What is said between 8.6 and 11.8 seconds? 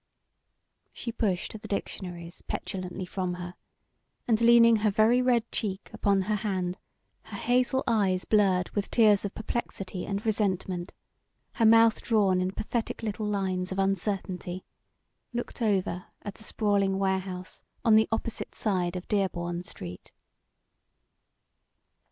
with tears of perplexity and resentment, her